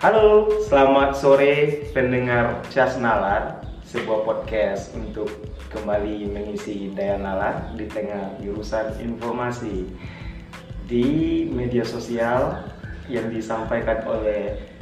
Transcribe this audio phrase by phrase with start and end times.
[0.00, 5.28] Halo, selamat sore pendengar Cas Nalar, sebuah podcast untuk
[5.68, 9.92] kembali mengisi daya nalar di tengah jurusan informasi
[10.88, 11.04] di
[11.52, 12.64] media sosial
[13.12, 14.72] yang disampaikan oleh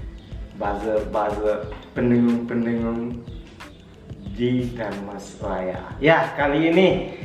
[0.54, 1.66] buzzer-buzzer
[1.98, 3.18] pendengung-pendengung
[4.39, 5.98] di dan Mas Raya.
[5.98, 7.18] Ya, kali ini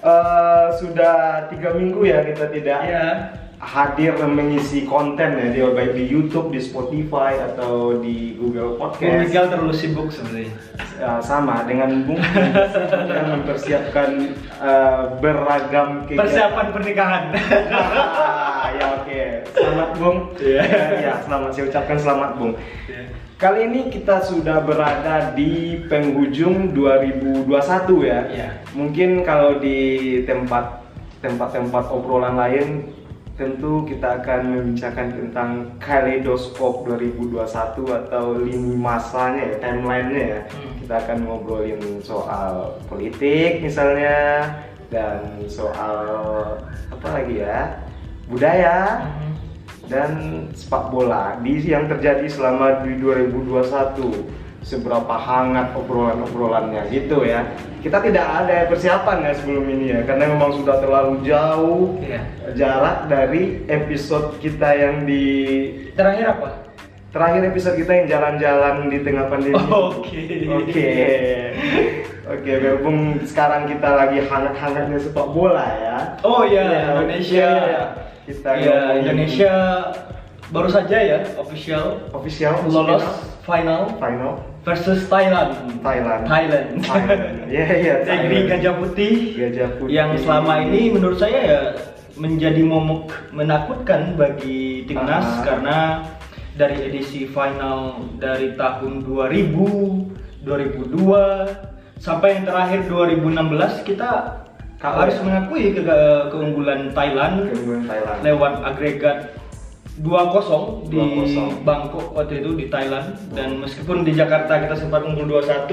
[0.00, 3.04] uh, sudah tiga minggu ya kita tidak Ya,
[3.66, 9.26] hadir mengisi konten ya di baik di YouTube, di Spotify atau di Google Bung Podcast.
[9.26, 10.54] Miguel terlalu sibuk sebenarnya.
[10.96, 12.22] Uh, sama dengan Bung
[13.10, 16.22] yang mempersiapkan uh, beragam kegiatan.
[16.22, 17.24] Persiapan pernikahan.
[18.56, 19.22] Ah, ya oke.
[19.52, 20.18] Selamat Bung.
[20.40, 20.62] Iya.
[21.02, 22.52] ya, selamat saya ucapkan selamat Bung.
[23.36, 27.44] Kali ini kita sudah berada di penghujung 2021
[28.08, 28.20] ya.
[28.32, 28.48] Iya.
[28.72, 30.86] Mungkin kalau di tempat
[31.20, 32.88] tempat-tempat obrolan lain
[33.36, 37.44] tentu kita akan membicarakan tentang kaleidoskop 2021
[37.84, 40.40] atau lini masanya ya, timelinenya ya.
[40.48, 40.74] Hmm.
[40.80, 44.48] Kita akan ngobrolin soal politik misalnya
[44.88, 46.00] dan soal
[46.88, 47.86] apa lagi ya?
[48.26, 49.32] budaya Mhm.
[49.86, 50.10] dan
[50.50, 54.26] sepak bola di yang terjadi selama di 2021
[54.66, 57.46] seberapa hangat obrolan-obrolannya gitu ya
[57.78, 62.20] kita tidak ada persiapan ya sebelum ini ya karena memang sudah terlalu jauh Iya.
[62.52, 65.24] jarak dari episode kita yang di
[65.94, 66.48] Terakhir apa?
[67.08, 70.20] terakhir episode kita yang jalan-jalan di tengah pandemi Oke.
[70.44, 70.90] oke
[72.26, 77.32] oke berhubung sekarang kita lagi hangat-hangatnya sepak bola ya Oh iya, Iya, Indonesia.
[77.32, 77.82] iya, iya.
[78.26, 79.52] Kita ngomongin- Indonesia
[80.46, 83.06] baru saja ya official official lolos
[83.42, 85.54] final final versus Thailand.
[85.78, 86.26] Thailand.
[86.26, 86.66] Thailand.
[86.82, 87.22] Thailand.
[87.46, 87.94] Iya iya.
[88.02, 88.38] Negeri.
[88.50, 89.14] Gajah Putih.
[89.38, 89.92] Gajah Putih.
[89.94, 91.60] Yang selama ini menurut saya ya
[92.18, 95.42] menjadi momok menakutkan bagi timnas Ah.
[95.44, 95.78] karena
[96.56, 100.08] dari edisi final dari tahun 2000,
[100.42, 101.46] 2002
[101.96, 104.42] sampai yang terakhir 2016 kita
[104.76, 105.22] Kalah harus ya?
[105.22, 105.84] mengakui ke-
[106.28, 108.18] keunggulan Thailand Keunggulan Thailand.
[108.20, 109.16] lewat agregat
[109.96, 111.64] 2-0 di 2-0.
[111.64, 115.72] Bangkok waktu itu di Thailand dan meskipun di Jakarta kita sempat unggul 2-1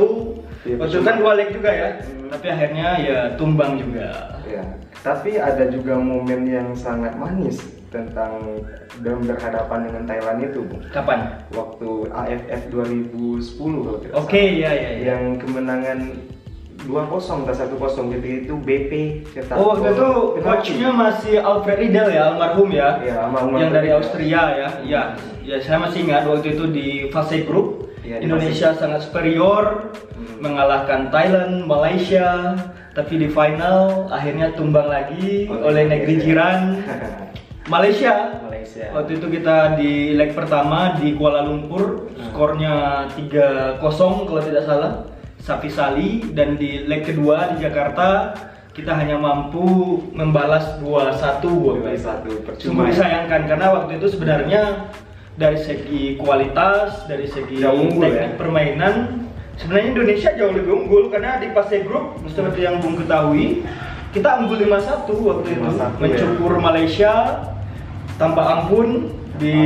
[0.63, 1.03] Iya, waktu itu betul.
[1.03, 2.31] kan dua leg juga ya Hmm.
[2.31, 4.07] tapi akhirnya ya tumbang juga
[4.43, 4.63] Ya.
[5.01, 8.39] Tapi ada juga momen yang sangat manis tentang
[9.01, 11.43] dan berhadapan dengan Thailand itu, kapan?
[11.51, 15.99] Waktu AFF 2010 kalau tidak Oke ya ya ya Yang kemenangan
[16.83, 18.91] 2-0 atau 1-0 gitu itu BP
[19.31, 23.89] cetak Oh waktu itu coachnya masih Alfred Riedel ya almarhum ya Iya, almarhum yang dari.
[23.89, 25.01] Austria ya ya
[25.41, 30.39] ya saya masih ingat waktu itu di fase grup Iya, di Indonesia sangat superior Hmm.
[30.39, 32.55] mengalahkan Thailand Malaysia
[32.91, 36.79] tapi di final akhirnya tumbang lagi oleh negeri jiran
[37.65, 38.87] Malaysia Malaysia.
[38.89, 42.23] Waktu itu kita di leg pertama di Kuala Lumpur, Hmm.
[42.29, 42.73] skornya
[43.15, 43.79] 3-0
[44.23, 44.91] kalau tidak salah.
[45.43, 48.31] Sapi Sali dan di leg kedua di Jakarta
[48.71, 52.07] kita hanya mampu membalas 2-1 waktu itu.
[52.39, 52.95] 2-1, percuma ya.
[52.95, 54.61] disayangkan karena waktu itu sebenarnya
[55.35, 58.39] dari segi kualitas, dari segi Jauh unggul teknik ya.
[58.39, 58.93] permainan
[59.59, 63.67] sebenarnya Indonesia jauh lebih unggul karena di fase grup seperti yang Bung ketahui
[64.15, 65.87] kita unggul 5-1 waktu itu 5-1 ya.
[65.99, 67.13] mencukur Malaysia
[68.15, 69.57] tanpa ampun di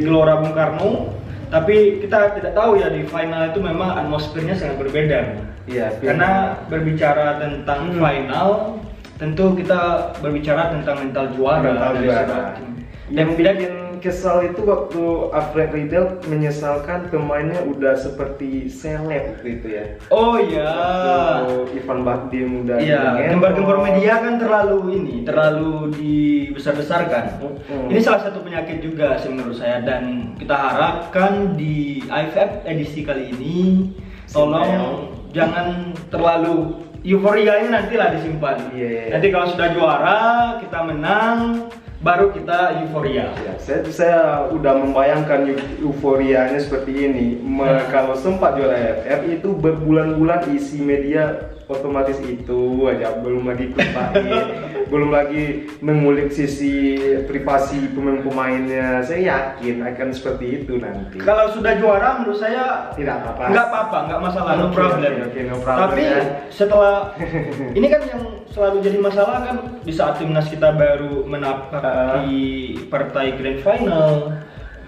[0.00, 1.17] Gelora Bung Karno
[1.48, 5.20] tapi kita tidak tahu ya di final itu memang atmosfernya sangat berbeda
[5.68, 8.00] Iya, karena berbicara tentang Hmm.
[8.00, 8.48] final
[9.20, 9.80] tentu kita
[10.16, 12.24] berbicara tentang mental juara Mental juara.
[12.24, 12.70] sebuah tim.
[13.10, 13.30] Yang
[13.98, 19.84] kesal itu waktu Alfred Riedel menyesalkan pemainnya udah seperti seleb waktu itu ya.
[20.08, 20.70] oh iya
[21.44, 23.76] Waktu Ivan Bakdim udah Iya, Endo.
[23.78, 27.24] media kan terlalu ini, terlalu dibesar-besarkan.
[27.38, 27.90] Mm-mm.
[27.90, 33.30] Ini salah satu penyakit juga sih menurut saya dan kita harapkan di AFF edisi kali
[33.32, 33.56] ini
[34.28, 34.92] tolong Simpel.
[35.32, 35.66] jangan
[36.08, 36.56] terlalu
[37.02, 38.56] euforianya nantilah disimpan.
[38.74, 39.12] Iya, iya, iya.
[39.16, 40.20] Nanti kalau sudah juara,
[40.58, 41.38] kita menang,
[41.98, 43.34] baru kita euforia.
[43.42, 44.18] Ya, saya saya
[44.54, 47.26] udah membayangkan eu- euforianya seperti ini.
[47.42, 47.90] Me- Hmm.
[47.90, 54.24] Kalau sempat juara AFF itu berbulan-bulan isi media otomatis itu aja belum lagi ikut main,
[54.92, 56.96] belum lagi mengulik sisi
[57.28, 59.04] privasi pemain-pemainnya.
[59.04, 61.20] Saya yakin akan seperti itu nanti.
[61.20, 63.52] Kalau sudah juara menurut saya Tidak apa-apa.
[63.52, 65.12] Nggak apa-apa, nggak masalah, no problem.
[65.12, 66.20] oke, oke, no problem, Tapi ya.
[66.48, 66.96] setelah
[67.78, 73.60] ini kan yang selalu jadi masalah kan di saat timnas kita baru menapaki partai grand
[73.60, 74.32] final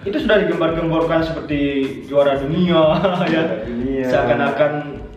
[0.01, 1.61] itu sudah digembar-gemborkan seperti
[2.09, 2.97] juara dunia
[3.37, 3.43] ya.
[3.69, 4.05] Dunia.
[4.09, 4.71] Seakan-akan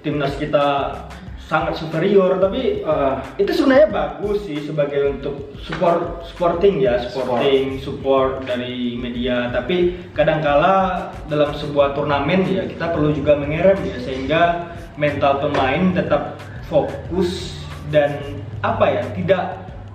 [0.05, 0.93] timnas kita
[1.55, 8.45] sangat superior tapi Uh, itu sebenarnya bagus sih sebagai untuk support supporting ya supporting support
[8.45, 9.49] dari media.
[9.49, 14.43] Tapi kadangkala dalam sebuah turnamen ya kita perlu juga mengerem ya sehingga
[15.01, 16.37] mental pemain tetap
[16.69, 17.57] fokus
[17.89, 18.21] dan
[18.61, 19.43] apa ya tidak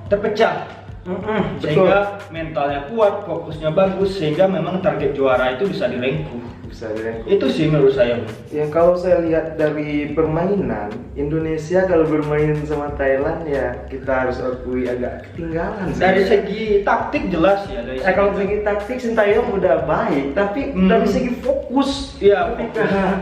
[0.09, 0.65] terpecah.
[1.05, 1.61] Mm-mm, betul.
[1.63, 6.85] sehingga mentalnya kuat fokusnya bagus sehingga memang target juara itu bisa direngkuh Bisa
[7.25, 13.43] itu sih menurut saya Ya kalau saya lihat dari permainan Indonesia kalau bermain sama Thailand
[13.43, 15.97] ya kita harus akui agak ketinggalan sih.
[15.97, 20.85] dari segi taktik jelas ya dari Eh, kalau segi taktik Sintayong udah baik, tapi Hmm.
[20.87, 22.85] dari segi fokus, Iya, ketika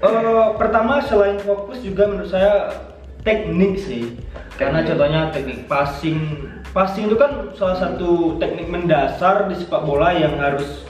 [0.00, 2.72] Eh, pertama selain fokus juga menurut saya
[3.20, 4.16] teknik sih
[4.56, 4.88] karena Teknik.
[4.88, 6.18] contohnya teknik passing
[6.70, 10.88] passing itu kan salah satu teknik mendasar di sepak bola yang harus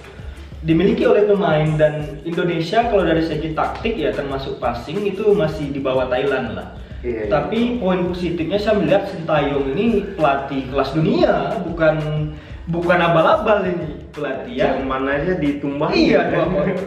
[0.61, 5.81] dimiliki oleh pemain dan Indonesia kalau dari segi taktik ya termasuk passing itu masih di
[5.81, 6.69] bawah Thailand lah
[7.01, 7.33] Iya, iya.
[7.33, 11.97] tapi poin positifnya saya melihat Sintayong ini pelatih kelas dunia bukan
[12.69, 15.97] bukan abal-abal ini pelatih ya yang mana aja ditumbang.
[15.97, 16.29] Iya,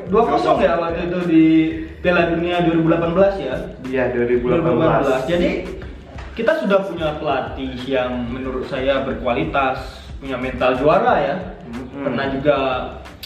[0.05, 1.45] dua kosong ya waktu itu di
[2.05, 3.55] Piala Dunia 2018 ya.
[3.89, 5.25] Iya 2018.
[5.33, 5.51] Jadi
[6.37, 11.35] kita sudah punya pelatih yang menurut saya berkualitas, punya mental juara ya.
[11.73, 12.05] Mm-mm.
[12.05, 12.57] Pernah juga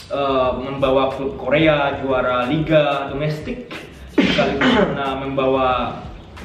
[0.08, 3.70] eh, membawa klub Korea juara liga domestik,
[4.14, 5.70] sekaligus pernah membawa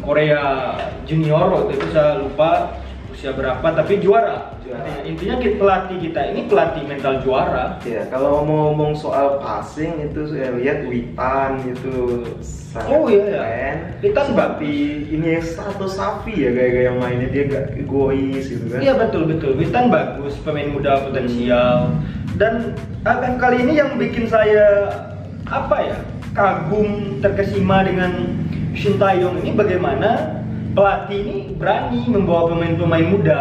[0.00, 2.80] Korea junior waktu itu saya lupa
[3.12, 4.56] usia berapa tapi juara.
[4.64, 5.04] Juara.
[5.04, 7.76] Intinya kita- pelatih kita ini pelatih mental juara.
[7.84, 13.26] Ya, kalau mau ngomong soal passing itu saya lihat Witan itu sangat Oh, iya, iya.
[13.36, 13.76] keren.
[14.00, 14.72] Witan seperti
[15.12, 18.80] ini atau Safi ya gaya-gaya mainnya dia gak egois gitu kan.
[18.80, 19.50] Iya betul betul.
[19.60, 21.92] Witan bagus, pemain muda potensial.
[22.36, 22.74] Dan
[23.04, 24.88] akan kali ini yang bikin saya
[25.48, 25.98] apa ya
[26.32, 28.40] kagum terkesima dengan
[28.72, 30.40] Sintayong ini bagaimana
[30.72, 33.38] pelatih ini berani membawa pemain-pemain muda.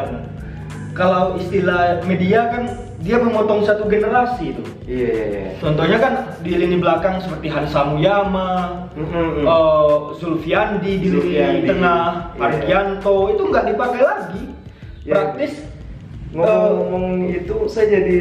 [0.92, 2.68] Kalau istilah media kan
[3.00, 4.64] dia memotong satu generasi itu.
[4.86, 5.52] Iya iya iya.
[5.64, 9.48] Contohnya kan di lini belakang seperti Hansa Muyama, Mm-mm.
[9.48, 12.38] eh, Zulfiandi di lini tengah, iya.
[12.38, 14.44] Parkianto itu nggak dipakai lagi.
[15.08, 15.16] Ya.
[15.16, 15.71] Praktis
[16.32, 18.16] Ngomong-ngomong itu saya jadi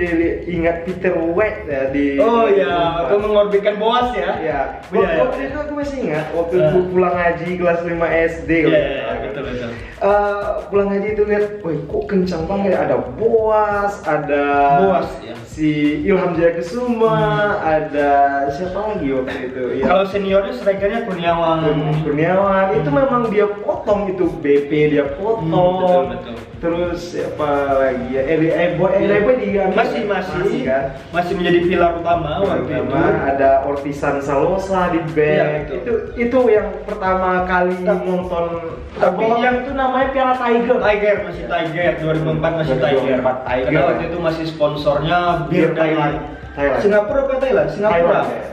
[0.44, 4.34] ingat Peter White ya di Oh ya, waktu mengorbitkan Boas ya.
[4.36, 4.58] Ya, Iya,
[4.90, 5.22] waktu, iya.
[5.22, 7.94] waktu itu aku masih ingat waktu aku pulang ngaji kelas 5
[8.26, 9.18] SD Iya, kalau iya, iya, salah.
[9.22, 9.70] betul betul.
[10.00, 14.44] Eh, pulang ngaji itu lihat, wih kok kencang banget ada Boas, ada
[14.80, 15.34] Boas, ya.
[15.44, 15.68] si
[16.02, 17.14] Ilham Jaya Kesuma,
[17.60, 18.10] ada
[18.50, 19.62] siapa lagi waktu itu?
[19.78, 21.58] Ya, Kalau seniornya strikernya Kurniawan.
[21.62, 25.46] Kur- Kurniawan itu memang dia potong itu BP dia potong.
[25.46, 26.36] Hmm, betul, betul.
[26.60, 28.22] Terus siapa lagi ya?
[28.28, 30.92] Eli Ebo, Eli Ebo diambil masih masih kan?
[31.08, 32.92] masih menjadi pilar utama waktu itu.
[33.00, 35.40] Ada Ortisan Salosa di back.
[35.40, 35.76] Iya, betul.
[35.80, 38.44] itu itu yang pertama kali Tapi- nonton
[38.92, 40.76] tapi bola yang- itu namanya Piala Tiger.
[40.84, 43.00] Tiger masih Tiger 2004 masih Tiger.
[43.24, 43.64] 2004 Tiger.
[43.64, 45.18] Karena waktu itu masih sponsornya
[45.48, 46.16] Bir bir Thailand.
[46.52, 46.80] Thailand.
[46.84, 47.68] Singapura apa Thailand?
[47.72, 48.20] Singapura.
[48.20, 48.44] Thailand, ya.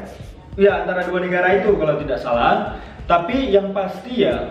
[0.57, 2.79] Ya antara dua negara itu kalau tidak salah.
[3.03, 4.47] Tapi yang pasti ya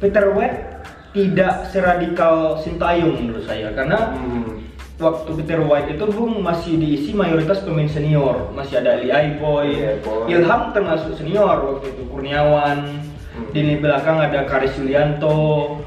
[0.00, 0.73] Peter White
[1.14, 4.66] tidak seradikal Sintayong menurut saya karena Hmm.
[4.94, 10.26] waktu Peter White itu belum masih diisi mayoritas pemain senior masih ada Ali Aiboy, Boy.
[10.28, 12.98] Ilham termasuk senior waktu itu Kurniawan
[13.34, 13.50] Hmm.
[13.50, 15.78] di lini belakang ada Karis Yulianto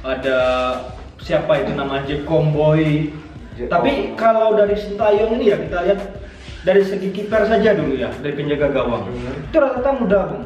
[0.00, 0.38] ada
[1.18, 3.12] siapa itu nama Jack Comboy
[3.66, 6.00] tapi kalau dari Sintayong ini ya kita lihat
[6.62, 9.40] dari segi kiper saja dulu ya dari penjaga gawang Hmm.
[9.42, 10.44] itu rata-rata muda bung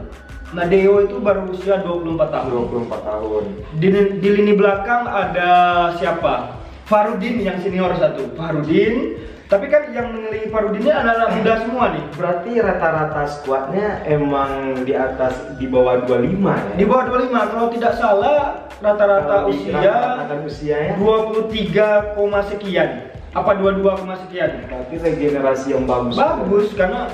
[0.50, 2.49] Nadeo itu baru usia 24 tahun
[2.90, 3.42] 24 tahun.
[3.78, 3.88] di,
[4.19, 5.50] di lini belakang ada
[5.95, 6.59] siapa?
[6.90, 8.35] Farudin yang senior satu.
[8.35, 9.14] Farudin.
[9.47, 12.04] Tapi kan yang mengelilingi Farudin ini anak-anak muda semua nih.
[12.19, 16.75] Berarti rata-rata skuadnya emang di atas di bawah 25 ya.
[16.75, 18.38] Di bawah 25 kalau tidak salah
[18.83, 23.11] rata-rata usia rata-rata usianya 23, koma sekian.
[23.30, 24.50] Apa 22, koma sekian?
[24.66, 26.14] berarti regenerasi yang bagus.
[26.19, 27.07] Bagus karena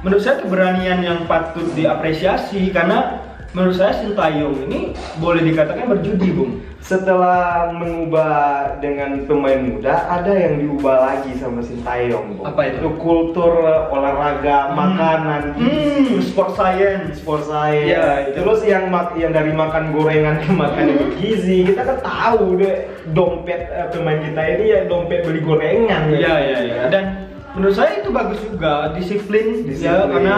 [0.00, 3.20] menurut saya keberanian yang patut diapresiasi karena
[3.56, 6.60] menurut saya Sintayong ini boleh dikatakan berjudi, Bung.
[6.86, 12.36] Setelah mengubah dengan pemain muda, ada yang diubah lagi sama Sintayong.
[12.36, 12.44] Bung.
[12.46, 12.86] Apa itu?
[13.00, 13.58] kultur
[13.90, 17.18] olahraga, makanan, Hmm, sport science.
[17.18, 18.30] sport science.
[18.30, 18.44] Itu.
[18.44, 22.86] Terus yang mak yang dari makan gorengan ke makan yang bergizi, kita kan tahu deh
[23.10, 26.12] dompet eh, pemain kita ini ya dompet beli gorengan.
[26.12, 26.82] Iya iya iya.
[26.92, 27.25] Dan
[27.56, 30.12] menurut saya itu bagus juga disiplin, ya Disiplin.
[30.12, 30.36] karena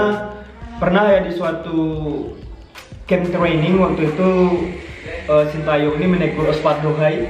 [0.78, 1.80] pernah ya di suatu
[3.10, 4.30] camp training waktu itu
[5.26, 7.26] eh, Sintayong ini menegur Osvaldo Hai.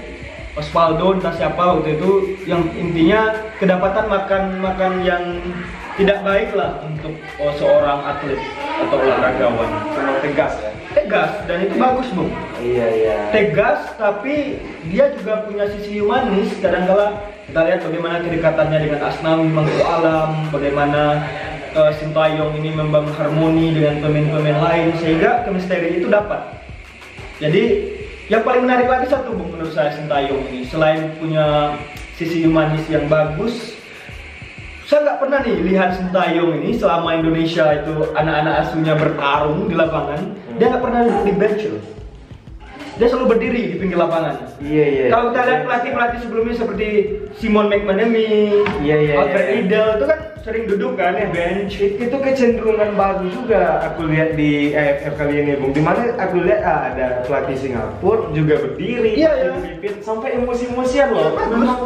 [0.58, 2.10] Osvaldo entah siapa waktu itu
[2.44, 5.24] yang intinya kedapatan makan makan yang
[5.98, 7.10] tidak baik lah untuk
[7.42, 8.38] oh, seorang atlet
[8.86, 9.70] atau olahragawan.
[9.98, 10.70] Memang tegas ya.
[10.94, 13.14] tegas dan itu bagus bung Iya iya.
[13.28, 16.54] tegas tapi dia juga punya sisi humanis.
[16.62, 17.18] Kadangkala
[17.50, 21.26] kita lihat bagaimana kedekatannya dengan Asnawi Mangku Alam bagaimana
[21.74, 26.40] uh, Sintayong ini membangun harmoni dengan pemain-pemain lain sehingga chemistry itu dapat.
[27.42, 27.94] Jadi
[28.30, 30.62] yang paling menarik lagi satu Bung, menurut saya Sintayong ini.
[30.62, 31.74] Selain punya
[32.14, 33.77] sisi humanis yang bagus
[34.88, 40.20] saya nggak pernah nih lihat Sintayong ini selama Indonesia itu anak-anak asuhnya bertarung di lapangan
[40.56, 41.84] dia nggak pernah duduk di bench loh
[42.96, 45.04] dia selalu berdiri di pinggir lapangan Iya iya.
[45.06, 46.86] kalau kita lihat pelatih-pelatih sebelumnya seperti
[47.38, 48.50] Simon McManamy,
[48.82, 49.54] Iya, iya, Alfred iya.
[49.62, 51.78] Idel itu kan sering duduk kan ya bench.
[51.78, 56.42] It- itu kecenderungan bagus juga aku lihat di AFF kali ini Bung di mana aku
[56.42, 59.30] lihat ah, ada pelatih Singapura juga berdiri Iya,
[59.78, 59.92] iya.
[60.00, 61.78] sampai emosi-emosian loh Iya, memang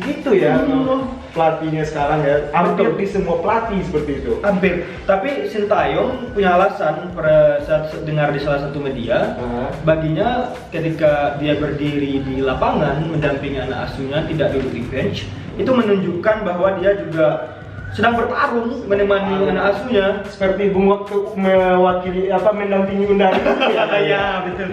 [0.00, 1.19] gitu ya Hmm.
[1.30, 4.86] Pelatihnya sekarang ya hampir di semua pelatih seperti itu Hampir.
[5.06, 9.70] Tapi Sintayong punya alasan pada saat dengar di salah satu media, Ah.
[9.86, 15.26] baginya ketika dia berdiri di lapangan mendampingi anak asuhnya tidak duduk di bench,
[15.58, 17.59] itu menunjukkan bahwa dia juga
[17.90, 20.22] sedang bertarung menemani anak asuhnya.
[20.24, 23.42] seperti Bung waktu mewakili apa mendampingi undangan
[24.00, 24.66] Iya, betul.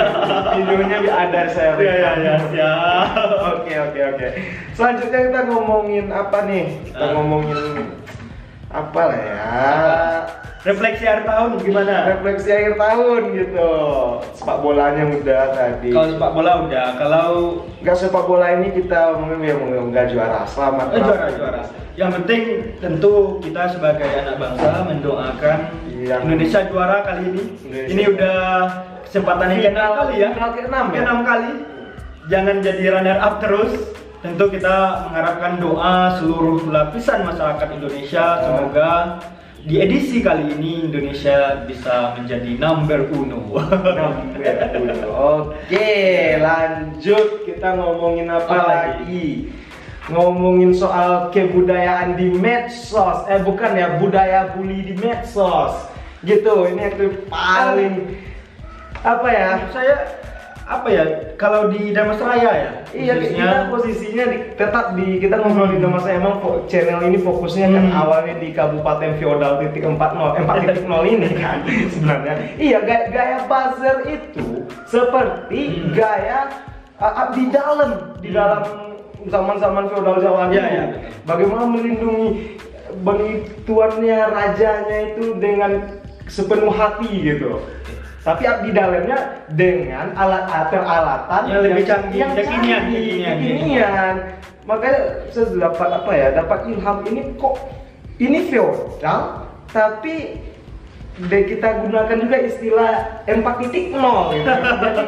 [0.54, 2.16] videonya ada saya rekam.
[2.18, 3.08] iya, siap.
[3.54, 4.26] Oke oke oke.
[4.72, 6.64] Selanjutnya kita ngomongin apa nih?
[6.88, 7.10] Kita Ah.
[7.12, 7.58] ngomongin
[8.74, 9.44] apa lah ya?
[10.64, 11.94] Refleksi akhir tahun gimana?
[12.16, 13.70] Refleksi akhir tahun gitu.
[14.32, 15.92] Sepak bolanya udah tadi.
[15.92, 17.28] Kalau sepak bola udah, kalau
[17.84, 20.40] Nggak sepak bola ini kita ngomongin ya nggak juara.
[20.48, 20.86] Selamat.
[20.96, 21.60] eh, juara juara.
[21.94, 22.42] Yang penting
[22.80, 25.58] tentu kita sebagai anak bangsa mendoakan
[25.94, 26.14] Iya.
[26.24, 27.42] Indonesia juara kali ini.
[27.60, 27.92] Indonesia.
[27.92, 28.38] Ini udah
[29.04, 30.28] kesempatan yang keenam kali ya.
[30.32, 30.92] final keenam ya?
[30.96, 31.50] Keenam kali.
[32.32, 33.72] Jangan jadi runner up terus.
[34.24, 39.20] Tentu kita mengharapkan doa seluruh lapisan masyarakat Indonesia semoga
[39.68, 43.52] di edisi kali ini Indonesia bisa menjadi number uno.
[45.12, 45.92] Oke,
[46.40, 49.52] lanjut kita ngomongin apa, Apa lagi?
[50.08, 53.28] Ngomongin soal kebudayaan di medsos.
[53.28, 55.84] Eh bukan ya, budaya bully di medsos.
[56.24, 58.16] Gitu, ini yang paling
[59.04, 59.68] apa ya?
[59.68, 60.23] Saya
[60.64, 61.04] apa ya
[61.36, 65.78] kalau di Damas Raya ya Iya, khususnya- kita posisinya di, tetap di kita ngobrol di
[65.78, 68.00] nama saya emang channel ini fokusnya kan Hmm.
[68.00, 69.98] awalnya di Kabupaten Feodal titik 40
[70.40, 71.58] 4 titik 0 ini kan
[71.92, 72.34] sebenarnya.
[72.56, 74.46] Iya, gaya, gaya buzzer itu
[74.86, 75.92] seperti Hmm.
[75.92, 76.38] gaya
[76.96, 77.90] uh, abdi dalam
[78.22, 78.36] di Hmm.
[78.36, 78.62] dalam
[79.24, 81.00] zaman-zaman feodal Jawa iya, betul.
[81.24, 82.28] Bagaimana melindungi
[83.00, 83.32] bagi
[83.64, 85.72] tuannya rajanya itu dengan
[86.24, 87.58] sepenuh hati gitu.
[88.24, 94.14] Tapi abdi dalamnya dengan alat peralatan Yang lebih canggih, yang kekinian, kekinian, kekinian.
[94.64, 96.28] Makanya saya dapat apa ya?
[96.32, 97.54] Dapat ilham ini kok
[98.16, 100.40] ini feodal tapi
[101.20, 102.92] de, kita gunakan juga istilah
[103.26, 103.90] 4.0
[104.32, 104.50] gitu.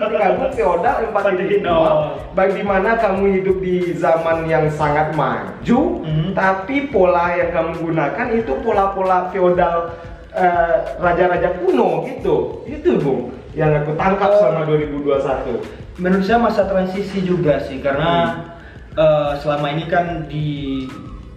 [0.02, 6.34] Jadi gue feodal 4.0 bagaimana kamu hidup di zaman yang sangat maju Mhm.
[6.34, 9.94] tapi pola yang kamu gunakan itu pola-pola feodal
[10.36, 12.62] eh, raja-raja kuno gitu.
[12.68, 15.64] Itu Bung yang aku tangkap selama 2021.
[15.96, 18.44] menurut saya masa transisi juga sih karena
[18.92, 20.84] eh, selama ini kan di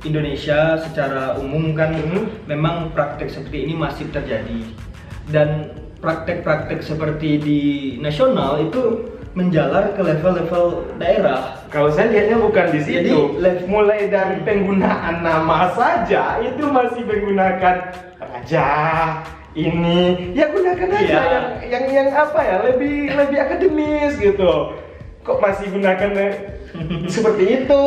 [0.04, 2.28] Indonesia secara umum kan Hmm.
[2.48, 4.68] memang praktek seperti ini masih terjadi
[5.32, 7.62] dan praktek-praktek seperti di
[8.00, 13.38] nasional itu menjalar ke level-level daerah Kalau saya lihatnya bukan di situ.
[13.38, 17.94] Jadi, mulai dari penggunaan nama saja itu masih menggunakan
[18.40, 18.68] raja
[19.52, 20.32] ini.
[20.32, 21.22] Ya gunakan aja Iya.
[21.28, 24.74] yang, yang yang apa ya lebih lebih akademis gitu.
[25.20, 26.34] Kok masih gunakan eh,
[27.14, 27.84] seperti itu?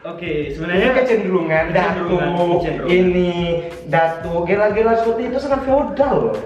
[0.00, 2.88] Oke, Ini sebenarnya kecenderungan datu Kecenderungan, kecenderungan.
[2.88, 3.30] ini
[3.84, 6.36] datu gela-gela seperti itu sangat feodal loh.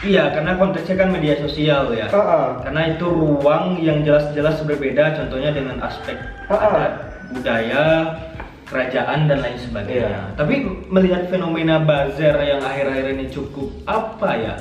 [0.00, 2.08] iya karena konteksnya kan media sosial ya.
[2.08, 2.46] Heeh.
[2.64, 6.16] Karena itu ruang yang jelas-jelas berbeda contohnya dengan aspek
[6.48, 6.56] ah.
[6.56, 6.92] adat,
[7.36, 7.84] budaya,
[8.72, 10.08] kerajaan dan lain sebagainya.
[10.08, 10.20] Iya.
[10.34, 10.54] Tapi
[10.88, 14.54] melihat fenomena buzzer yang akhir-akhir ini cukup apa ya?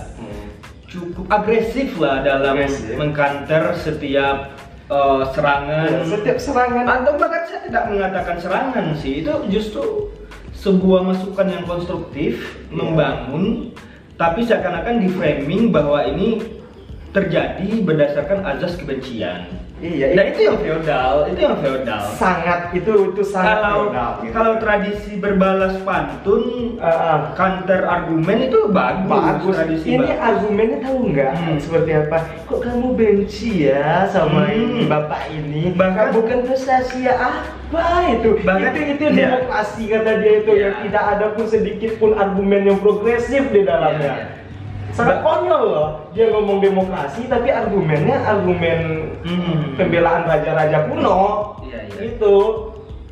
[0.85, 2.99] Cukup agresif lah dalam Agresif.
[2.99, 4.51] mengkanter setiap
[4.91, 10.11] uh, serangan Ya, setiap serangan atau bahkan saya tidak mengatakan serangan sih itu justru
[10.51, 12.75] sebuah masukan yang konstruktif Iya.
[12.75, 13.71] membangun
[14.19, 16.43] tapi seakan-akan di framing bahwa ini
[17.09, 19.47] terjadi berdasarkan azas kebencian
[19.81, 22.03] Iya, Dan itu yang feodal, itu yang feodal.
[22.13, 24.29] sangat itu itu sangat Kalau feodal, gitu.
[24.31, 26.43] kalau tradisi berbalas pantun,
[26.77, 27.33] ah.
[27.33, 29.09] counter argumen itu bagus.
[29.09, 30.21] bagus Tradisi ini bagus.
[30.21, 31.57] argumennya tahu nggak Hmm.
[31.57, 34.85] seperti apa kok kamu benci ya sama Hmm.
[34.85, 39.17] bapak ini Bahkan- bukan prestasi ya apa itu Bahkan- itu itu Iya.
[39.17, 40.61] demokrasi kata dia itu Iya.
[40.61, 44.40] yang tidak ada pun sedikit pun argumen yang progresif di dalamnya Iya, iya.
[44.91, 48.79] Sangat konyol loh dia ngomong demokrasi tapi argumennya argumen
[49.21, 49.77] Hmm.
[49.77, 51.19] pembelaan raja-raja kuno
[51.61, 52.01] Iya, iya.
[52.09, 52.33] itu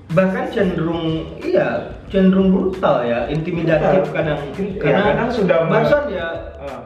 [0.09, 1.69] bahkan cenderung iya
[2.07, 4.15] cenderung brutal ya intimidatif Brutal.
[4.15, 6.81] kadang Ya, karena kadang sudah barusan ya Ah.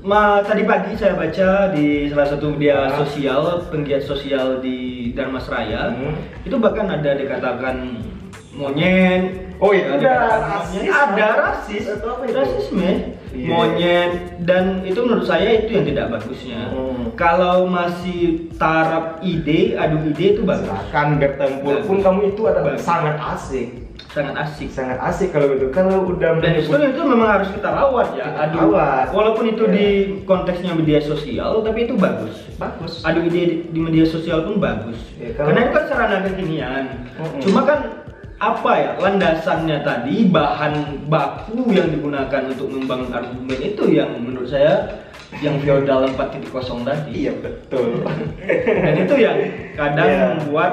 [0.00, 2.94] ma, tadi pagi saya baca di salah satu media Ah.
[2.96, 6.14] sosial penggiat sosial di Darmasraya Hmm.
[6.40, 7.98] itu bahkan ada dikatakan
[8.52, 10.14] monyet Oh, itu ada
[10.44, 11.34] rasis, ada kan?
[11.40, 12.34] rasis Atau apa itu?
[12.36, 12.90] rasisme
[13.34, 13.48] Iya.
[13.48, 17.10] monyet dan itu menurut saya itu yang tidak bagusnya Hmm.
[17.14, 22.80] kalau masih taraf ide adu ide itu bagus Silakan bertempur pun kamu itu adalah Bagus.
[22.80, 23.68] sangat asik,
[24.08, 25.66] sangat asik sangat asik kalau gitu.
[25.68, 29.06] Kalau udah dan itu menyebut itu memang harus kita rawat ya Kita adu rawat.
[29.10, 29.72] walaupun itu Ya.
[29.72, 29.86] di
[30.22, 33.02] konteksnya media sosial tapi itu bagus bagus.
[33.02, 36.84] adu ide di, di media sosial pun bagus Ya, kalau- karena itu kan sarana kekinian
[37.12, 37.40] Mm-mm.
[37.40, 37.80] cuma kan
[38.44, 40.74] apa ya landasannya tadi bahan
[41.06, 45.00] baku yang digunakan untuk membangun argumen itu yang menurut saya
[45.40, 46.46] yang feodal 4.0
[46.84, 48.04] tadi Iya betul.
[48.84, 49.38] dan itu yang
[49.74, 50.24] kadang Iya.
[50.36, 50.72] membuat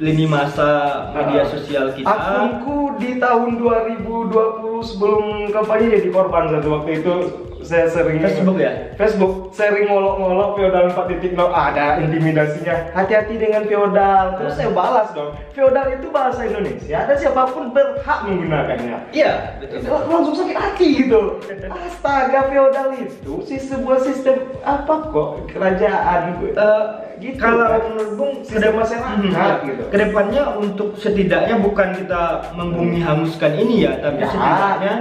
[0.00, 0.68] lini masa
[1.12, 1.50] media Ah.
[1.50, 7.14] sosial kita Akunku di tahun 2020 sebelum kampanye jadi korban satu waktu itu
[7.62, 8.72] saya sering Facebook ya?
[8.94, 9.50] Facebook.
[9.50, 12.92] Sering ngolok-ngolok feodal 4.0 ada intimidasinya.
[12.92, 14.36] Hati-hati dengan feodal.
[14.36, 15.36] Terus saya balas dong.
[15.50, 18.96] Feodal itu bahasa Indonesia dan siapa pun berhak menggunakannya.
[19.10, 19.78] Iya betul.
[19.84, 21.20] Lang- langsung sakit hati gitu.
[21.66, 25.28] Astaga feodal itu sih sebuah sistem apa kok?
[25.48, 26.84] Kerajaan Eh,
[27.20, 27.84] Gitu, kalau kan?
[27.84, 29.60] menurut Bung kedep- masyarakat, Mhm, ya.
[29.60, 29.82] gitu.
[29.92, 32.22] Ke depannya untuk setidaknya bukan kita
[32.56, 34.28] membumi hanguskan ini ya, tapi Ya.
[34.32, 34.94] setidaknya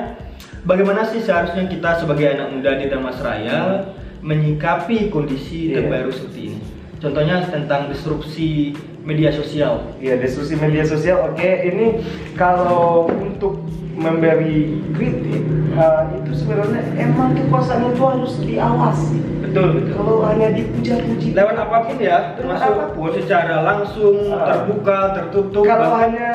[0.64, 3.90] bagaimana sih seharusnya kita sebagai anak muda di Damasraya
[4.20, 5.84] menyikapi kondisi Iya.
[5.84, 6.60] terbaru seperti ini.
[7.00, 8.76] Contohnya tentang disrupsi
[9.08, 9.96] media sosial.
[10.04, 11.32] Iya, diskusi media sosial.
[11.32, 12.04] Oke, ini
[12.36, 13.64] kalau untuk
[14.00, 14.58] memberi
[14.92, 19.18] kritik eh, itu sebenarnya emang kekuasaan itu harus diawasi.
[19.44, 19.94] Betul betul.
[19.94, 23.10] Kalau hanya dipuja-puji Lewat apa pun ya, termasuk apa pun.
[23.12, 24.46] secara langsung, Ah.
[24.48, 25.64] terbuka, tertutup.
[25.64, 26.30] kalau bahkan- hanya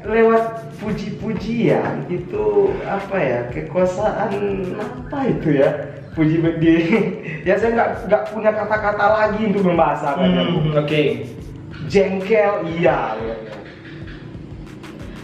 [0.00, 0.44] lewat
[0.78, 2.46] puji-pujian itu
[2.82, 4.32] apa ya kekuasaan
[4.72, 5.70] apa itu ya
[6.10, 6.74] puji di
[7.48, 11.02] ya saya nggak nggak punya kata-kata lagi untuk membahasakannya Hmm, Oke.
[11.86, 13.14] jengkel iya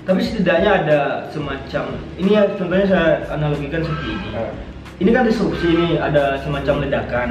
[0.07, 1.01] Tapi setidaknya ada
[1.35, 4.29] semacam ini ya contohnya saya analogikan seperti ini.
[4.38, 4.53] Eh.
[5.03, 7.29] Ini kan disrupsi ini ada semacam ledakan.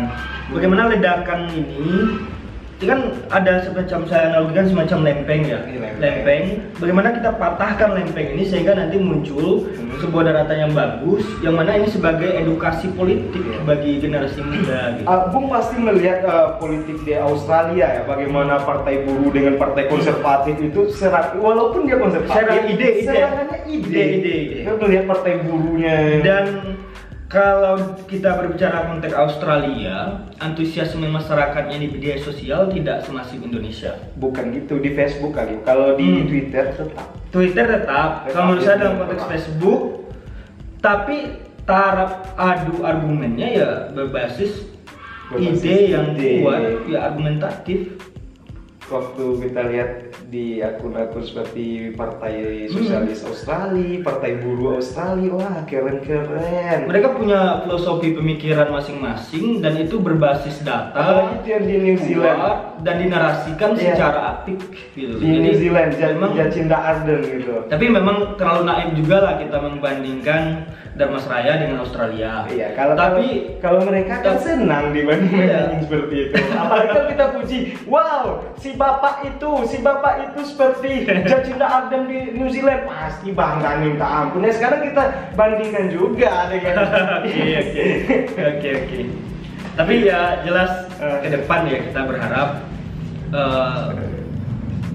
[0.52, 2.20] Bagaimana ledakan ini
[2.86, 3.02] ini kan
[3.34, 5.58] ada semacam saya analogikan semacam lempeng ya.
[5.66, 5.98] Ini lempeng.
[5.98, 6.44] Lempeng.
[6.78, 9.90] Bagaimana kita patahkan lempeng ini sehingga nanti muncul Hmm.
[9.98, 13.64] sebuah daratan yang bagus yang mana ini sebagai edukasi politik Iya.
[13.66, 15.08] bagi generasi muda gitu.
[15.08, 20.60] Uh, Bung pasti melihat uh, politik di Australia ya, bagaimana partai buruh dengan partai konservatif
[20.60, 23.02] itu serat, walaupun dia konservatif, Serang ide, ide.
[23.02, 23.88] serangannya ide.
[23.90, 24.56] Ide, ide, ide.
[24.62, 26.46] Kita melihat partai buruhnya Dan
[27.26, 33.98] kalau kita berbicara konteks Australia, antusiasme masyarakatnya di media sosial tidak semasif Indonesia.
[34.16, 35.58] bukan gitu di Facebook kali.
[35.66, 36.28] Kalau di Hmm.
[36.30, 37.08] Twitter tetap.
[37.34, 39.32] Twitter tetap, kalau menurut saya dalam konteks tetap.
[39.34, 39.82] Facebook,
[40.80, 41.18] tapi
[41.66, 44.70] taraf adu argumennya ya berbasis,
[45.28, 46.46] Berbasis ide yang ide.
[46.46, 47.98] kuat, ya argumentatif.
[48.86, 49.90] Waktu kita lihat
[50.30, 56.86] di akun-akun seperti Partai Sosialis Australia, Partai Buruh Australia, wah keren-keren.
[56.86, 62.40] Mereka punya filosofi pemikiran masing-masing dan itu berbasis data, Apalagi itu yang di New Zealand.
[62.86, 63.98] dan dinarasikan Iya.
[63.98, 64.62] secara apik
[64.94, 65.18] gitu.
[65.18, 67.66] Di New Zealand, memang Jacinda Ardern gitu.
[67.66, 70.42] Tapi memang terlalu naif juga lah kita membandingkan
[70.96, 72.48] Darmasraya dengan Australia.
[72.48, 75.84] Iya, kalau tapi kalau, kalau mereka kan senang dibanding Iya.
[75.84, 76.36] seperti itu.
[76.56, 78.24] Apalagi kalau kita puji, wow,
[78.56, 84.08] si bapak itu, si bapak itu seperti Jacinda Ardern di New Zealand, pasti bangga minta
[84.08, 84.40] ampun.
[84.40, 85.04] Nah sekarang kita
[85.36, 86.76] bandingkan juga dengan
[87.20, 87.28] oke
[87.60, 87.86] oke
[88.40, 89.00] oke oke.
[89.76, 91.20] Tapi ya jelas Eh.
[91.20, 92.64] ke depan ya kita berharap
[93.36, 93.84] eh,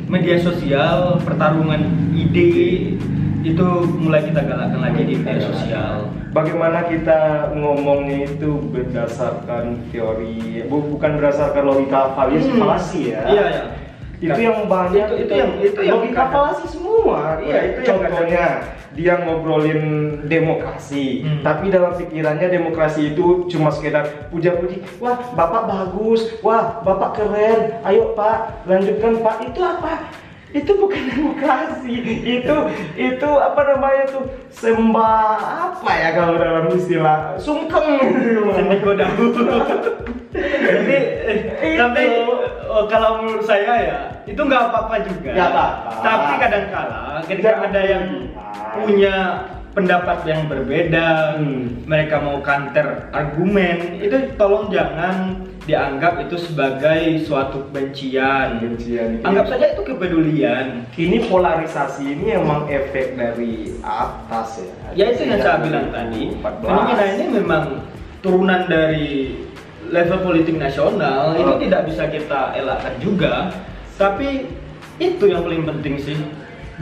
[0.08, 1.84] media sosial, pertarungan
[2.16, 2.96] ide
[3.40, 6.08] itu mulai kita galakkan lagi di media sosial.
[6.30, 12.60] Bagaimana kita ngomongnya itu berdasarkan teori, bu- bukan berdasarkan logika falsi Hmm.
[12.60, 13.22] falasi ya.
[13.26, 13.62] Iya ya.
[14.20, 18.44] Itu yang banyak Itu- itu yang- itu yang logika falasi semua Iya, itu yang contohnya
[18.90, 19.82] dia ngobrolin
[20.28, 21.40] demokrasi, Hmm.
[21.40, 24.84] tapi dalam pikirannya demokrasi itu cuma sekedar puja-puji.
[25.00, 27.80] Wah, bapak bagus, wah, bapak keren.
[27.80, 29.36] Ayo pak, lanjutkan pak.
[29.42, 30.12] Itu apa?
[30.50, 31.94] Itu bukan demokrasi.
[32.42, 32.56] Itu
[32.98, 35.38] itu apa namanya tuh sembah
[35.70, 37.86] apa ya kalau dalam istilah sungkem.
[38.54, 39.46] Sendiko dahulu.
[40.40, 42.02] Jadi, eh, tapi
[42.70, 45.30] oh, kalau menurut saya ya itu nggak apa-apa juga.
[45.34, 45.90] Nggak apa-apa.
[46.02, 48.04] Tapi kadang-kala ketika ada yang
[48.74, 49.14] punya
[49.70, 51.86] pendapat yang berbeda, Hmm.
[51.86, 58.58] mereka mau counter argumen, itu tolong jangan dianggap itu sebagai suatu kebencian.
[58.58, 59.22] Kebencian.
[59.22, 60.82] Anggap saja itu kepedulian.
[60.98, 64.74] ini polarisasi ini emang efek dari atas ya.
[64.98, 66.34] Ya itu yang saya bilang tadi.
[66.42, 66.66] 2014.
[66.66, 67.64] Fenomena ini memang
[68.18, 69.38] turunan dari
[69.86, 71.38] level politik nasional.
[71.38, 71.60] Itu Oh.
[71.62, 73.54] tidak bisa kita elakkan juga.
[73.94, 74.50] Tapi
[74.98, 76.18] itu yang paling penting sih.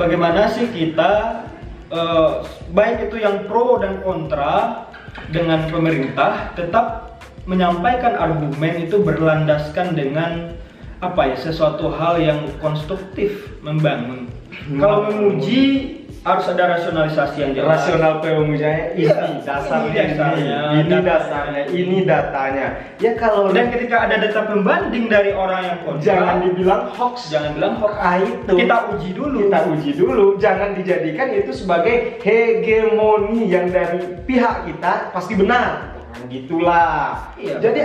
[0.01, 1.45] Bagaimana sih kita
[1.93, 2.31] eh,
[2.73, 4.89] baik itu yang pro dan kontra
[5.29, 7.08] dengan pemerintah tetap
[7.49, 10.53] menyampaikan argumen itu berlandaskan dengan
[11.01, 14.29] apa ya sesuatu hal yang konstruktif membangun.
[14.77, 17.79] Kalau memuji harus ada rasionalisasi yang jelas.
[17.89, 21.01] rasional pemujanya ini Iya, dasarnya ini dasarnya, ini, ini datanya.
[21.07, 22.67] dasarnya ini datanya
[22.99, 27.51] ya kalau Dan ketika ada data pembanding dari orang yang kontra, jangan dibilang hoax jangan
[27.57, 27.95] bilang hoax.
[28.03, 29.37] Ah, itu Kita uji dulu.
[29.47, 36.27] kita uji dulu jangan dijadikan itu sebagai hegemoni yang dari pihak kita pasti benar Jangan
[36.29, 37.55] gitulah Iya.
[37.61, 37.81] jadi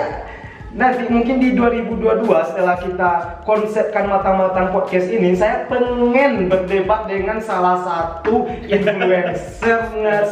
[0.73, 3.11] nanti mungkin di 2022 setelah kita
[3.45, 9.79] konsepkan matang-matang podcast ini saya pengen berdebat dengan salah satu influencer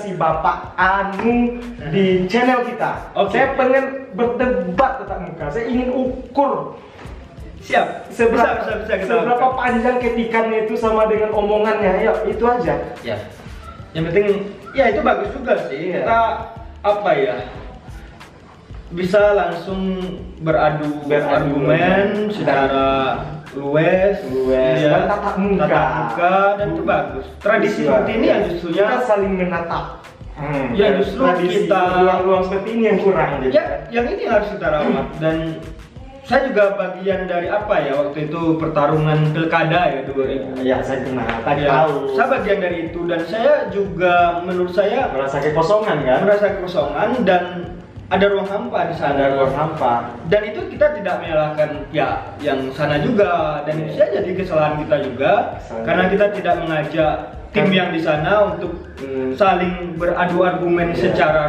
[0.02, 1.62] si Bapak Anu
[1.94, 3.38] di channel kita Oke.
[3.38, 6.74] saya pengen berdebat tetap muka saya ingin ukur
[7.62, 8.10] Siap.
[8.10, 9.58] seberapa bisa, bisa, bisa kita seberapa lakukan.
[9.62, 12.76] panjang ketikannya itu sama dengan omongannya ya itu aja
[13.06, 13.18] Ya.
[13.94, 14.28] Yang penting
[14.74, 15.94] ya itu bagus juga sih.
[15.94, 16.02] Iya.
[16.02, 16.20] Kita
[16.82, 17.36] apa ya?
[18.92, 20.04] Bisa langsung
[20.40, 22.88] beradu Beradu argumen dan- secara
[23.52, 25.64] luwes, Luwes, iya, dan tatap muka.
[25.64, 27.26] tatap muka, dan itu bagus.
[27.38, 27.88] Tradisi Iya.
[27.88, 29.86] seperti ini yang justrunya kita saling menatap.
[30.32, 33.52] Hmm, Ya, dan justru tradisi kita- ruang-ruang seperti ini yang kurang gitu.
[33.52, 35.06] ya yang ini harus kita rawat.
[35.20, 35.36] Dan
[36.22, 41.28] saya juga bagian dari apa ya waktu itu pertarungan pilkada ya 2000 ya saya kenal
[41.44, 41.94] tadi Ya, tahu.
[42.16, 46.20] Saya bagian dari itu dan saya juga menurut saya merasa kekosongan kan?
[46.24, 47.44] merasa kekosongan dan
[48.12, 49.16] ada ruang hampa di sana.
[49.16, 49.94] ada ruang hampa
[50.28, 53.90] Dan itu kita tidak menyalahkan ya yang sana juga dan itu Iya.
[53.90, 55.86] bisa jadi kesalahan kita juga Kesalahan.
[55.88, 57.14] karena kita tidak mengajak
[57.52, 59.32] tim Kan- yang di sana untuk Hmm.
[59.34, 61.00] saling beradu argumen Iya.
[61.02, 61.48] secara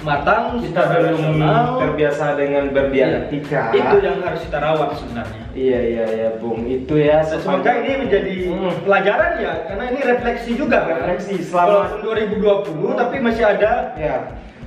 [0.00, 1.36] matang, kita secara belum
[1.76, 5.44] terbiasa dengan berdialektika Itu yang harus kita rawat sebenarnya.
[5.52, 8.72] iya iya iya bung itu ya semoga ini menjadi Hmm.
[8.80, 10.96] pelajaran ya, karena ini refleksi juga kan.
[11.04, 14.16] Refleksi selama- Walaupun 2020 tapi masih ada ya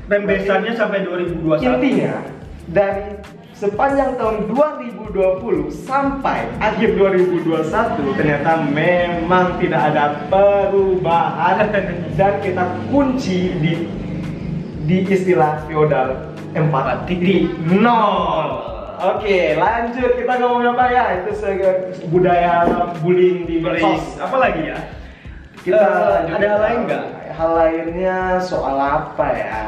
[0.07, 1.63] rembesannya sampai 2021.
[1.63, 2.15] Intinya
[2.71, 3.19] dari
[3.53, 11.71] sepanjang tahun 2020 sampai akhir 2021 ternyata memang tidak ada perubahan
[12.19, 13.73] dan kita kunci di
[14.83, 17.07] di istilah feodal 4.0.
[19.03, 21.03] Oke, lanjut kita ngomong apa ya?
[21.19, 21.31] Itu
[22.07, 22.67] budaya
[23.03, 24.15] bullying di medsos.
[24.21, 24.79] apa lagi ya?
[25.63, 25.87] Kita
[26.23, 26.35] lanjut.
[26.39, 27.03] ada hal lain nggak?
[27.33, 29.63] Hal lainnya soal apa ya?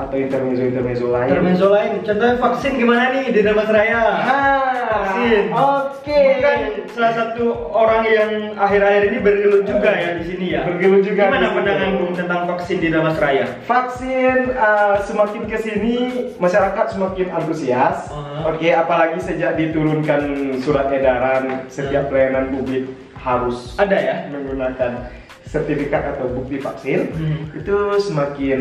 [0.00, 1.28] Atau intermezzo-intermezzo lain?
[1.28, 4.00] Intermezzo lain, contohnya vaksin gimana nih di Damas Raya?
[4.00, 5.44] Ah, vaksin.
[5.52, 6.20] Oke.
[6.40, 6.58] Bukan
[6.90, 10.64] salah satu orang yang akhir-akhir ini bergelut juga ya di sini ya.
[10.64, 13.46] Bergelut juga Gimana pandangan Bung tentang vaksin di Damas Raya?
[13.68, 15.96] Vaksin uh, semakin ke sini
[16.40, 18.08] masyarakat semakin antusias.
[18.08, 18.50] Uh-huh.
[18.50, 20.22] Oke, apalagi sejak diturunkan
[20.64, 22.10] surat edaran setiap Hmm.
[22.10, 22.88] pelayanan publik
[23.20, 24.16] harus Ada ya?
[24.32, 25.12] menggunakan
[25.44, 27.12] sertifikat atau bukti vaksin.
[27.12, 27.52] Hmm.
[27.52, 28.60] Itu semakin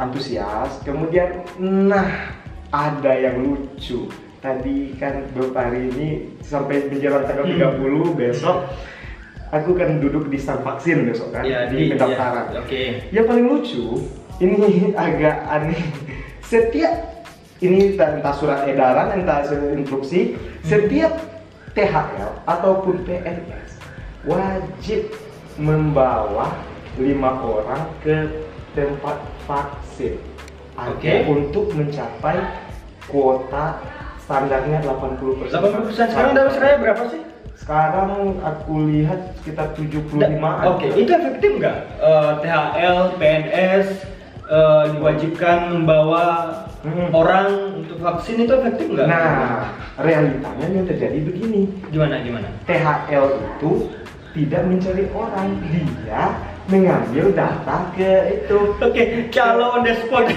[0.00, 0.80] antusias.
[0.80, 2.32] Kemudian, nah
[2.72, 4.08] ada yang lucu.
[4.40, 6.08] Tadi kan beberapa hari ini
[6.40, 7.76] sampai menjelang tanggal Hmm.
[7.76, 8.72] 30 besok
[9.50, 12.54] aku kan duduk di stand vaksin besok kan Ya, di pendaftaran.
[12.54, 12.82] ya, Oke.
[13.12, 13.84] Yang paling lucu,
[14.40, 14.58] ini
[14.96, 15.82] agak aneh.
[16.40, 17.20] Setiap
[17.60, 19.44] ini entah, surat edaran, entah
[19.76, 21.12] instruksi, setiap
[21.76, 23.76] THL ataupun PNS
[24.24, 25.12] wajib
[25.60, 26.50] membawa
[26.96, 29.16] lima orang ke tempat
[29.50, 30.14] vaksin
[30.78, 31.26] Oke.
[31.26, 32.38] untuk mencapai
[33.10, 33.82] kuota
[34.22, 35.50] standarnya 80%.
[35.50, 37.22] 80% sekarang Damas Raya berapa sih?
[37.58, 40.16] Sekarang aku lihat sekitar 75
[40.70, 41.76] Oke, itu efektif nggak?
[41.98, 43.88] Eh, THL, PNS
[44.48, 46.24] eh, diwajibkan membawa
[46.80, 47.12] Hmm.
[47.12, 49.04] orang untuk vaksin itu efektif nggak?
[49.04, 49.68] Nah,
[50.00, 51.68] realitanya yang terjadi begini.
[51.92, 52.48] gimana gimana?
[52.64, 53.92] THL itu
[54.32, 60.30] tidak mencari orang, dia mengambil data ke itu Oke, calo on the spot.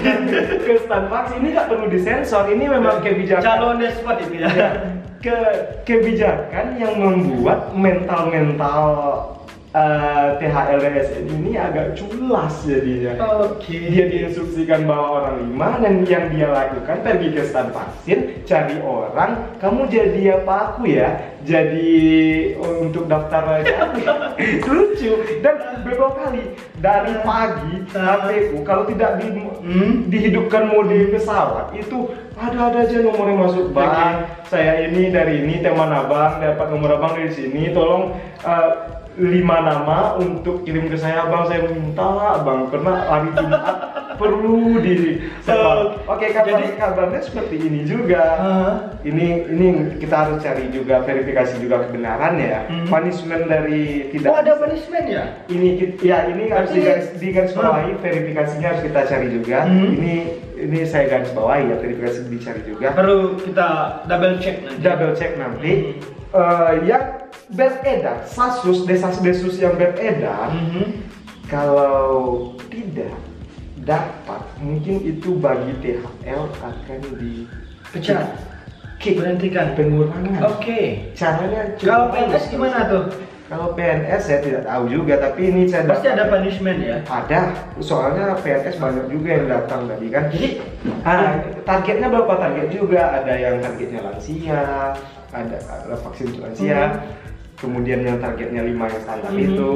[0.66, 4.50] ke Starbucks ini nggak perlu disensor, ini memang kebijakan calo on the spot itu ya.
[4.50, 4.70] Ya,
[5.24, 5.38] ke
[5.88, 8.84] kebijakan yang membuat mental-mental
[9.74, 13.18] eh, THLSN ini agak culas jadinya.
[13.42, 13.90] Oke.
[13.90, 19.58] Dia diinstruksikan bawa orang lima dan yang dia lakukan pergi ke stand vaksin, cari orang,
[19.58, 21.34] kamu jadi apa aku ya?
[21.44, 21.92] Jadi
[22.56, 23.92] untuk daftar aja.
[24.70, 25.12] Lucu
[25.44, 29.28] dan beberapa kali dari pagi HP ku kalau tidak di,
[29.64, 30.12] Hmm.
[30.12, 35.88] dihidupkan mode pesawat itu ada-ada aja nomor yang masuk bang saya ini dari ini teman
[35.88, 38.12] abang dapat nomor abang dari sini tolong
[38.44, 38.70] eh,
[39.16, 43.62] lima nama untuk kirim ke saya bang saya minta lah bang karena hari Jumat
[44.20, 44.94] perlu di
[45.40, 45.54] So,
[46.04, 48.72] oke kabar jadi- kabarnya seperti ini juga Ah.
[49.02, 52.86] ini ini kita harus cari juga verifikasi juga kebenaran ya Hmm.
[52.86, 55.24] punishment dari tidak Oh, ada punishment ya?
[55.46, 55.68] ini
[56.00, 59.94] ya ini harus digaris, digaris bawahi verifikasinya harus kita cari juga Hmm.
[59.94, 60.14] ini
[60.56, 63.68] ini saya garis bawahi ya verifikasi dicari juga Perlu kita
[64.06, 64.80] double check nanti.
[64.80, 65.72] double check nanti.
[66.30, 71.04] Eh, yang beredar sasus desas-desus yang beredar Mhm.
[71.46, 71.94] kalau
[72.66, 73.12] tidak
[73.78, 77.44] dapat mungkin itu bagi THL akan di
[77.92, 78.26] Pecat.
[78.96, 79.76] kick Berhentikan.
[79.76, 81.12] pengurangan Oke.
[81.12, 82.06] caranya cukup Kalau.
[82.10, 83.04] PNS gimana tuh?
[83.44, 86.96] kalau PNS saya tidak tahu juga tapi ini saya Pasti ada punishment ya.
[87.04, 90.24] Ada, soalnya PNS banyak juga yang datang tadi kan.
[90.32, 90.48] Jadi
[91.04, 93.12] Ah, targetnya berapa target juga?
[93.14, 94.96] Ada yang targetnya lansia,
[95.30, 97.04] ada, ada vaksin untuk lansia, Hmm.
[97.64, 99.40] Kemudian yang targetnya 5 yang standar Mhm.
[99.42, 99.74] itu.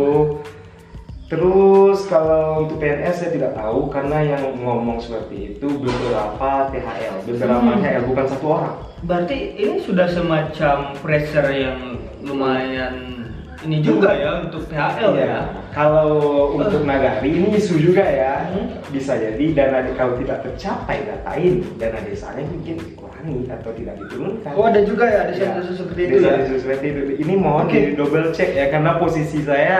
[1.28, 7.60] Terus kalau untuk PNS saya tidak tahu karena yang ngomong seperti itu beberapa THL, beberapa
[7.60, 7.78] Hmm.
[7.78, 8.74] THL bukan satu orang.
[8.98, 11.78] berarti ini sudah semacam pressure yang
[12.18, 13.17] lumayan
[13.66, 14.86] ini juga ya untuk ya.
[14.94, 15.38] Iya.
[15.74, 16.10] Kalau
[16.54, 18.46] untuk nagari ini isu juga ya.
[18.54, 18.78] Hmm.
[18.94, 24.52] Bisa jadi dana kalau tidak tercapai data ini, dana desanya mungkin dikurangi atau tidak diturunkan.
[24.54, 25.58] Oh ada juga ya Iya.
[25.58, 26.38] desa-desa seperti itu ya.
[26.38, 27.00] Desa-desa seperti itu.
[27.26, 27.78] Ini mohon Oke.
[27.82, 29.78] di double check ya karena posisi saya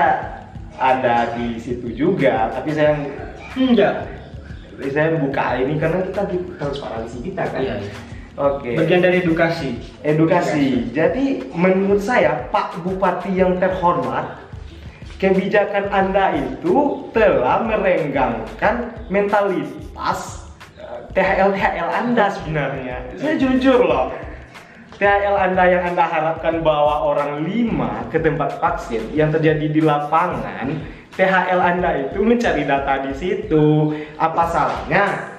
[0.79, 2.51] ada di situ juga.
[2.51, 2.99] Tapi saya
[3.55, 3.95] Enggak.
[4.91, 7.63] saya buka ini karena kita di transparansi kita kan.
[7.63, 7.75] Iya,
[8.39, 8.47] iya.
[8.55, 8.71] Oke.
[8.79, 9.71] Bagian dari edukasi.
[10.07, 10.95] edukasi.
[10.95, 14.39] Jadi menurut saya Pak Bupati yang terhormat,
[15.19, 20.47] kebijakan Anda itu telah merenggangkan mentalitas
[21.19, 22.97] THL THL Anda sebenarnya.
[23.19, 24.15] Saya jujur loh.
[24.99, 30.75] THL Anda yang Anda harapkan bawa orang lima ke tempat vaksin yang terjadi di lapangan,
[31.15, 33.95] THL Anda itu mencari data di situ.
[34.19, 35.38] Apa salahnya?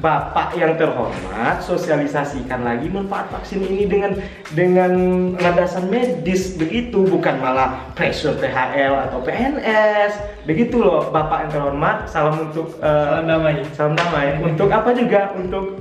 [0.00, 4.16] Bapak yang terhormat sosialisasikan lagi manfaat vaksin ini dengan
[4.50, 4.92] dengan
[5.36, 12.48] landasan medis begitu bukan malah pressure THL atau PNS begitu loh Bapak yang terhormat salam
[12.48, 13.54] untuk eh, Salam damai.
[13.70, 15.76] salam damai untuk apa juga untuk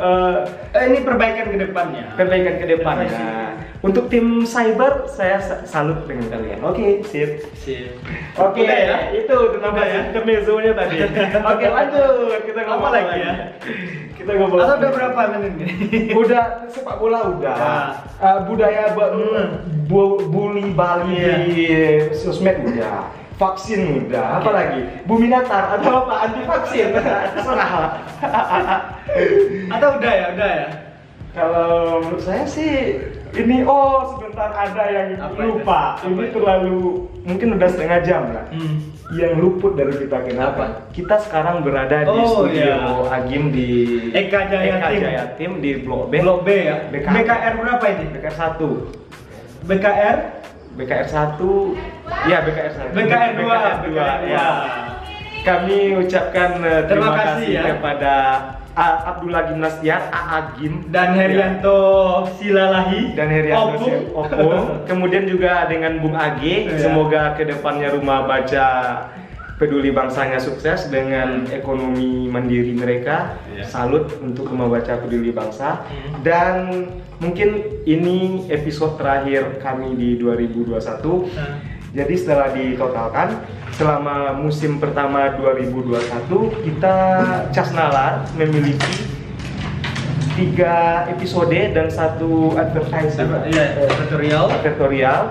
[0.70, 2.06] Eh, ini perbaikan ke depannya.
[2.14, 3.59] perbaikan ke depannya Perbaiki.
[3.80, 7.96] Untuk tim cyber saya sa- salut dengan kalian oke sip Sip.
[8.36, 8.98] Oke, Udah ya?
[9.14, 10.00] itu terima Udah kasih
[10.58, 10.72] ya?
[10.74, 10.96] tadi.
[11.44, 12.40] Oke, lanjut.
[12.42, 13.34] Kita Apa ngomong lagi ya?
[14.16, 14.60] Kita ngomong.
[14.60, 15.72] Atau udah berapa menit nih?
[16.14, 17.56] Udah sepak bola udah.
[17.56, 17.76] Ya.
[18.18, 19.48] Eh, budaya bu- Hmm.
[19.86, 21.36] bu- bully Bali Iya.
[21.46, 21.60] di
[22.14, 23.12] sosmed udah.
[23.36, 24.40] Vaksin udah.
[24.40, 24.82] Apa lagi?
[25.04, 26.28] Bumi datar atau apa?
[26.28, 26.88] Anti vaksin.
[27.36, 27.72] Terserah.
[29.70, 30.68] Atau udah ya, udah ya.
[31.30, 31.70] Kalau
[32.02, 32.98] menurut saya sih
[33.32, 35.50] ini oh sebentar ada yang Apa itu?
[35.54, 35.82] lupa.
[35.96, 36.34] Apa Ini itu?
[36.34, 36.78] terlalu
[37.22, 38.46] mungkin udah setengah jam lah.
[38.50, 38.78] Hmm.
[39.10, 40.86] yang luput dari kita kenapa?
[40.94, 42.78] Kita sekarang berada di Oh, studio iya.
[43.10, 43.70] Agim di
[44.12, 45.02] Eka Jaya Eka Tim.
[45.02, 46.22] Jaya Tim di Blok B.
[46.22, 46.78] Blok B ya.
[46.88, 47.14] BKR.
[47.18, 48.06] BKR berapa ini?
[48.14, 49.66] BKR 1.
[49.66, 50.18] BKR
[50.72, 52.30] BKR 1.
[52.30, 52.94] Ya, BKR 1.
[52.94, 53.78] BKR 2 BKR
[54.22, 54.30] 2.
[54.30, 54.48] Ya.
[55.40, 57.64] Kami ucapkan eh, terima, Terima kasih kasih, ya.
[57.74, 58.14] kepada
[58.80, 61.76] Abdullah Gimnastiar, Agim dan Herianto
[62.40, 63.96] Silalahi dan Herianto Opung.
[64.16, 64.64] Opung.
[64.90, 66.80] Kemudian juga dengan Bung Age, Iya.
[66.80, 68.68] semoga ke depannya rumah baca
[69.60, 73.36] peduli bangsanya sukses dengan ekonomi mandiri mereka.
[73.52, 73.68] Iya.
[73.68, 75.84] Salut untuk rumah baca peduli bangsa.
[75.84, 76.24] Hmm.
[76.24, 76.54] Dan
[77.20, 81.28] mungkin ini episode terakhir kami di 2021.
[81.36, 83.34] Nah, Jadi setelah ditotalkan
[83.80, 86.28] selama musim pertama 2021
[86.68, 86.96] kita
[87.56, 89.08] Casnalar memiliki
[90.36, 94.52] tiga episode dan satu advertising Iya, tutorial.
[94.60, 95.22] tutorial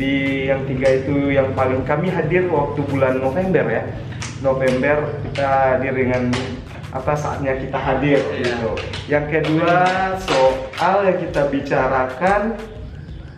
[0.00, 3.84] di yang tiga itu yang paling kami hadir waktu bulan November ya.
[4.40, 6.32] November kita hadir dengan
[6.96, 8.56] apa saatnya kita hadir Iya.
[8.56, 8.70] gitu.
[9.12, 9.76] Yang kedua
[10.16, 12.42] soal yang kita bicarakan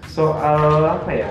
[0.07, 1.31] soal apa ya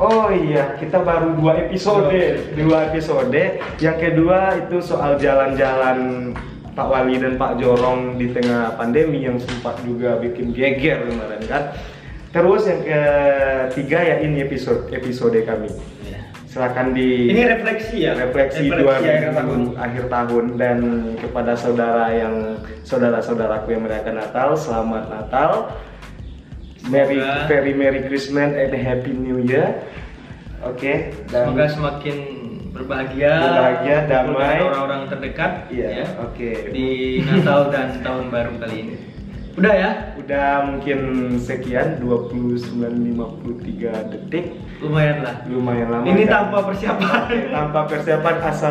[0.00, 2.16] Oh iya, kita baru dua episode,
[2.56, 3.60] dua episode.
[3.76, 6.32] Yang kedua itu soal jalan-jalan
[6.72, 11.62] Pak Wali dan Pak Jorong di tengah pandemi yang sempat juga bikin geger kemarin kan.
[12.32, 15.68] Terus yang ketiga ya ini episode episode kami.
[16.48, 18.12] Silakan di Ini refleksi ya.
[18.12, 19.60] refleksi, Refleksi 2000 akhir tahun.
[19.76, 20.78] akhir tahun dan
[21.16, 25.52] kepada saudara yang saudara-saudaraku yang merayakan Natal, selamat Natal.
[26.86, 29.82] Merry very Merry Christmas and Happy New Year.
[30.62, 32.16] Oke, dan Semoga semakin
[32.70, 34.58] berbahagia, Berbahagia, damai.
[34.62, 36.50] orang-orang terdekat Iya, ya, oke.
[36.70, 38.96] di Natal dan tahun baru kali ini.
[39.52, 40.98] Udah ya, udah mungkin
[41.36, 45.44] sekian 29.53 detik lumayan lah.
[45.44, 46.48] lumayan lama Ini kan?
[46.48, 47.20] tanpa persiapan.
[47.52, 48.70] Tanpa persiapan asal